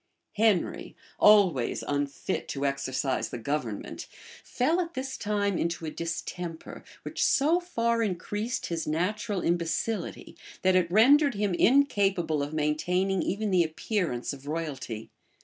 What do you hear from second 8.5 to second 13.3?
his natural imbecility, that it rendered him incapable of maintaining